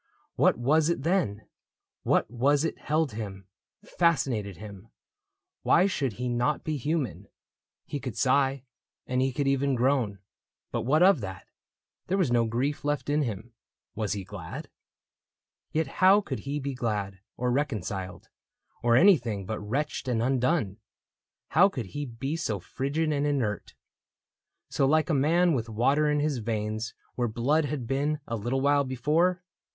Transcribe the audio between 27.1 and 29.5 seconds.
Where blood had been a little while before